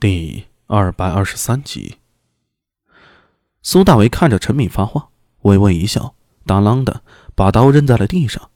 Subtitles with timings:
[0.00, 1.98] 第二百二十三集，
[3.60, 5.10] 苏大为看着陈敏发话，
[5.42, 6.14] 微微一笑，
[6.46, 7.02] 当啷的
[7.34, 8.48] 把刀扔在了地上。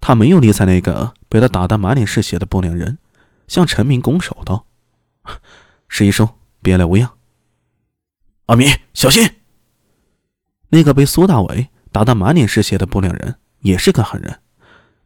[0.00, 2.98] 他没有理睬那个被他打得满脸是血的不良人，
[3.48, 4.64] 向陈敏拱手道
[5.90, 6.28] ：“十一叔，
[6.62, 7.10] 别来无恙。”
[8.46, 9.28] 阿明，小心！
[10.68, 14.40] 那个被苏大为打得满脸是血的不良人也是个狠人，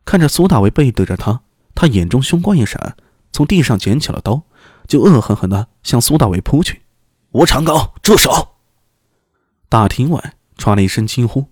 [0.05, 1.41] 看着苏大为背对着他，
[1.75, 2.99] 他眼中凶光一闪，
[3.33, 4.43] 从地上捡起了刀。
[4.87, 6.83] 就恶狠狠地向苏大伟扑去，
[7.33, 8.57] 吴长高，住手！
[9.69, 11.47] 大厅外传来一声惊呼，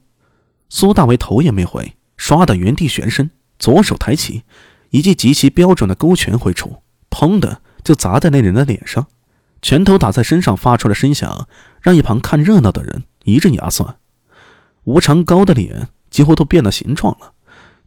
[0.69, 4.45] 苏大伟头也没回，唰的原地旋身，左手抬起，
[4.91, 9.07] 一记极其标准的勾拳挥出，砰的就砸在那人的脸上，
[9.61, 11.49] 拳头打在身上发出的声响，
[11.81, 13.97] 让一旁看热闹的人一阵牙酸。
[14.85, 17.33] 吴长高的脸几乎都变了形状了，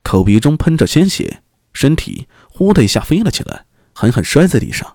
[0.04, 4.95] 口鼻中喷着鲜血，身体呼的一下飞了起来，狠狠摔在地上。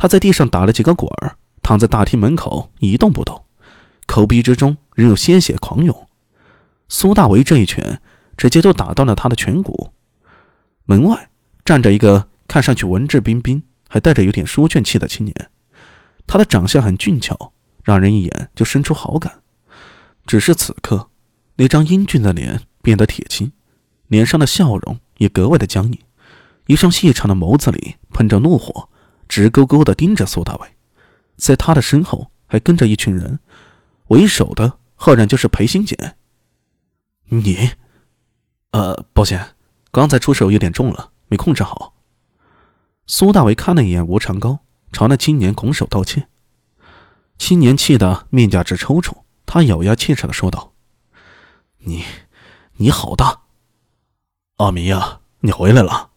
[0.00, 3.44] 他在地上打了几个滚儿，躺在大厅门口一动不动，
[4.06, 6.08] 口鼻之中仍有鲜血狂涌。
[6.88, 8.00] 苏大为这一拳
[8.34, 9.92] 直接就打断了他的颧骨。
[10.86, 11.28] 门外
[11.66, 15.50] 站着一个看上去文质彬彬，还带着有点书卷气的青年，
[16.26, 17.52] 他的长相很俊俏，
[17.84, 19.42] 让人一眼就生出好感。
[20.24, 21.10] 只是此刻，
[21.56, 23.52] 那张英俊的脸变得铁青，
[24.06, 25.98] 脸上的笑容也格外的僵硬，
[26.68, 28.88] 一双细长的眸子里喷着怒火。
[29.30, 30.74] 直勾勾的盯着苏大伟，
[31.36, 33.38] 在他的身后还跟着一群人，
[34.08, 36.16] 为首的赫然就是裴新简。
[37.26, 37.70] 你，
[38.72, 39.54] 呃，抱歉，
[39.92, 41.94] 刚才出手有点重了，没控制好。
[43.06, 44.58] 苏大伟看了一眼吴长高，
[44.90, 46.28] 朝那青年拱手道歉。
[47.38, 50.72] 青年气得面颊直抽搐，他咬牙切齿的说道
[51.78, 52.02] ：“你，
[52.78, 53.42] 你好大！
[54.56, 56.10] 阿弥呀，你回来了。”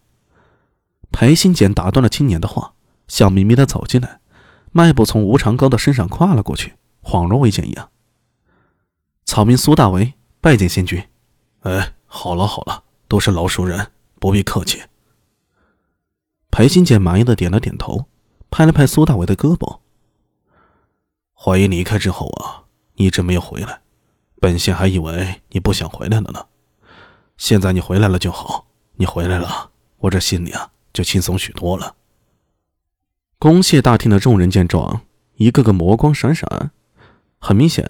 [1.13, 2.73] 裴新简打断了青年的话。
[3.07, 4.19] 笑眯眯的走进来，
[4.71, 7.89] 迈步从吴长高的身上跨了过去，恍若未见一样。
[9.25, 11.03] 草民苏大为拜见仙君。
[11.61, 14.81] 哎，好了好了，都是老熟人，不必客气。
[16.51, 18.05] 裴新杰满意的点了点头，
[18.49, 19.79] 拍了拍苏大为的胳膊。
[21.33, 22.63] 怀疑离开之后啊，
[22.95, 23.81] 一直没有回来，
[24.39, 26.45] 本仙还以为你不想回来了呢。
[27.37, 31.95] 现在你回来了就好，你回来了，我这心里啊就轻松许多了。
[33.43, 35.01] 公谢大厅的众人见状，
[35.35, 36.71] 一个个魔光闪闪。
[37.39, 37.85] 很明显，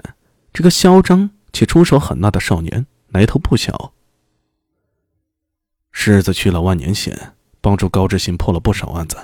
[0.51, 3.93] 这个嚣张且出手狠辣的少年来头不小。
[5.91, 9.15] 狮子去了万年县，帮助高志新破了不少案子，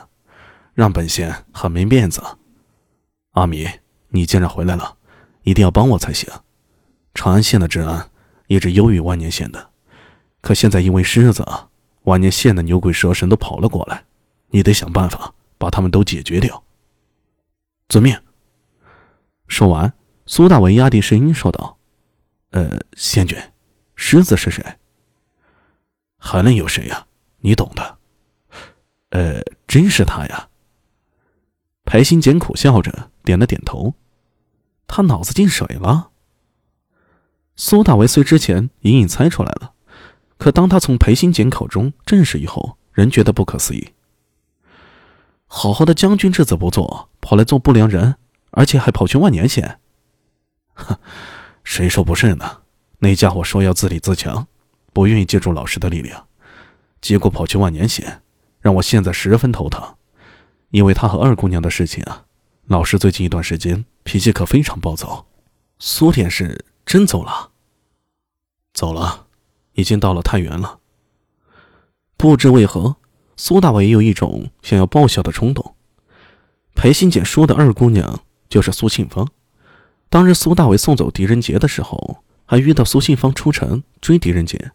[0.76, 2.22] 让本县很没面子。
[3.32, 3.68] 阿米，
[4.10, 4.98] 你既然回来了，
[5.42, 6.30] 一定要帮我才行。
[7.16, 8.08] 长安县的治安
[8.46, 9.72] 一直优于万年县的，
[10.42, 11.44] 可现在因为狮子，
[12.04, 14.04] 万年县的牛鬼蛇神都跑了过来，
[14.52, 15.34] 你得想办法。
[15.60, 16.64] 把他们都解决掉。
[17.88, 18.20] 遵命。
[19.48, 19.94] 说完，
[20.26, 21.78] 苏大为压低声音说道
[22.52, 23.38] ：“呃，仙君，
[23.96, 24.64] 狮子是谁？
[26.18, 27.06] 还能有谁呀？
[27.40, 27.98] 你懂的。
[29.10, 30.50] 呃，真是他呀。”
[31.86, 33.96] 裴新简苦笑着点了点头。
[34.86, 36.12] 他脑子进水了。
[37.56, 39.74] 苏大为虽之前隐隐猜出来了，
[40.38, 43.94] 可当他从裴新简口中证实以后，仍觉得不可思议。
[45.52, 48.16] 好好的将军之子不做，跑来做不良人，
[48.52, 49.80] 而且还跑去万年县。
[50.76, 50.96] 哼，
[51.66, 52.62] 谁说不是呢？
[53.00, 54.48] 那家伙说要自立自强，
[54.94, 56.28] 不愿意借助老师的力量，
[57.02, 58.22] 结果跑去万年县，
[58.62, 59.96] 让我现在十分头疼。
[60.70, 62.26] 因为他和二姑娘的事情啊，
[62.68, 65.26] 老师最近一段时间脾气可非常暴躁。
[65.80, 67.50] 苏天是真走了？
[68.74, 69.26] 走了，
[69.74, 70.80] 已经到了太原了。
[72.16, 72.98] 不知为何。
[73.40, 75.74] 苏大伟也有一种想要报效的冲动。
[76.76, 78.20] 裴新简说的二姑娘
[78.50, 79.26] 就是苏庆芳。
[80.10, 84.72] 当日苏大伟送走狄仁杰的时候，还遇到苏庆芳出城追狄仁杰。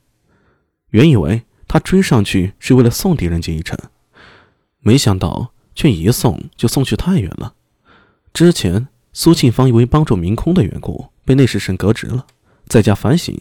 [0.92, 3.78] 原以为他追上去是为了送狄仁杰一程，
[4.80, 7.52] 没想到却一送就送去太原了。
[8.32, 12.24] 之前苏庆芳因为帮助明空的缘故被内侍省革职了，
[12.66, 13.38] 在家反省。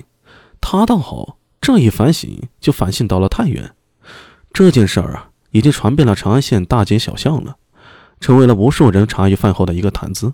[0.60, 3.74] 他倒好，这一反省就反省到了太原。
[4.54, 7.58] 这件事儿啊，已经传遍了长安县大街小巷了，
[8.20, 10.32] 成为了无数人茶余饭后的一个谈资。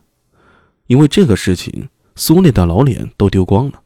[0.87, 1.87] 因为这个事情，
[2.17, 3.81] 苏烈的老脸都丢光了，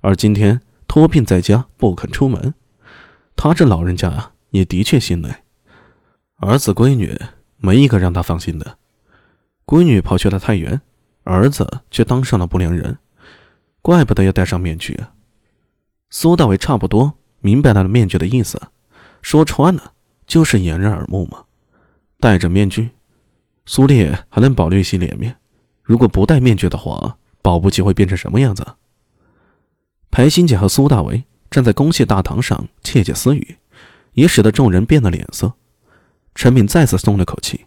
[0.00, 2.54] 而今天托病在家不肯出门，
[3.36, 5.30] 他这老人家啊，也的确心累。
[6.36, 7.14] 儿子闺女
[7.58, 8.78] 没一个让他放心的，
[9.66, 10.80] 闺女跑去了太原，
[11.24, 12.96] 儿子却当上了不良人，
[13.82, 15.12] 怪不得要戴上面具啊。
[16.08, 18.58] 苏大伟差不多明白了面具的意思。
[19.26, 19.92] 说穿了，
[20.28, 21.42] 就是掩人耳目嘛。
[22.20, 22.90] 戴着面具，
[23.64, 25.34] 苏烈还能保留一些脸面，
[25.82, 28.64] 如果不戴面具的话，保不齐会变成什么样子。
[30.12, 33.56] 裴新姐和苏大为站在公谢大堂上窃窃私语，
[34.12, 35.54] 也使得众人变了脸色。
[36.36, 37.66] 陈敏再次松了口气，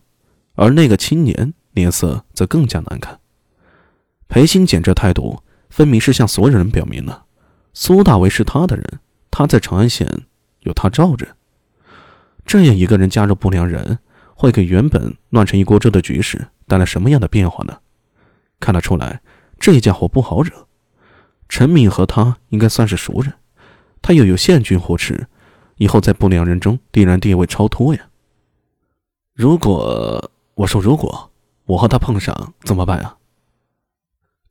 [0.56, 3.20] 而那个青年脸色则更加难看。
[4.30, 7.26] 裴新简这态度，分明是向所有人表明了，
[7.74, 10.08] 苏大为是他的人，他在长安县
[10.62, 11.28] 有他罩着。
[12.50, 14.00] 这样一个人加入不良人，
[14.34, 17.78] 会给原本乱成一锅粥的局势带来什么样的变化呢？
[18.60, 19.22] 看得出来，
[19.60, 20.68] 这家伙不好惹。
[21.48, 23.36] 陈敏和他应该算是熟人，
[24.02, 25.28] 他又有县君护持，
[25.76, 28.10] 以后在不良人中必然地位超脱呀。
[29.36, 31.32] 如果我说如果
[31.66, 33.18] 我和他碰上怎么办啊？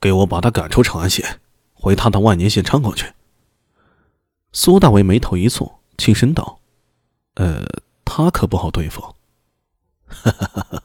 [0.00, 1.40] 给我把他赶出长安县，
[1.74, 3.12] 回他的万年县昌国去。
[4.52, 6.60] 苏大为眉头一蹙，轻声道
[7.34, 7.64] ：“呃，
[8.18, 9.00] 他可不好对付。
[10.08, 10.82] 哈哈哈哈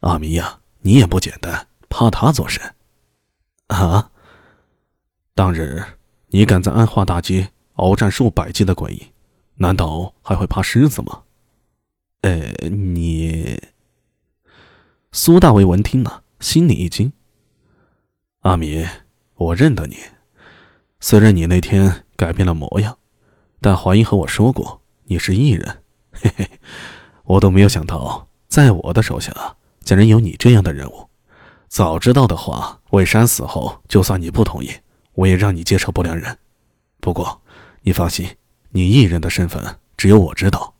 [0.00, 2.74] 阿弥呀，你也不简单，怕他做甚？
[3.66, 4.10] 啊？
[5.34, 5.84] 当日
[6.28, 9.12] 你敢在安化大街鏖战数百骑的鬼，
[9.56, 11.24] 难道还会怕狮子吗？
[12.22, 12.40] 呃，
[12.70, 13.60] 你……
[15.12, 17.12] 苏大为闻听了，心里一惊。
[18.40, 18.86] 阿米，
[19.34, 19.98] 我认得你。
[20.98, 22.96] 虽然你那天改变了模样，
[23.60, 25.83] 但华英和我说过你是异人。
[26.14, 26.50] 嘿嘿，
[27.24, 29.32] 我都没有想到，在我的手下
[29.80, 31.08] 竟然有你这样的人物。
[31.68, 34.70] 早知道的话，魏山死后，就算你不同意，
[35.14, 36.38] 我也让你接受不良人。
[37.00, 37.40] 不过，
[37.82, 38.28] 你放心，
[38.70, 40.73] 你异人的身份只有我知道。